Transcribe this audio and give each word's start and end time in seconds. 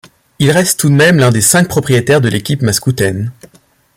Il 0.39 0.49
reste 0.49 0.79
tout 0.79 0.89
de 0.89 0.95
même 0.95 1.17
l'un 1.19 1.29
des 1.29 1.41
cinq 1.43 1.67
propriétaires 1.67 2.21
de 2.21 2.27
l'équipe 2.29 2.63
maskoutaine. 2.63 3.31